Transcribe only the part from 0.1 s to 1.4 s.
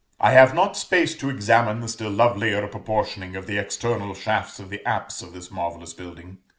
I have not space to